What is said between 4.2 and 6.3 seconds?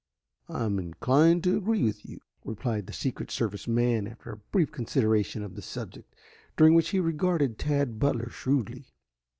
a brief consideration of the subject,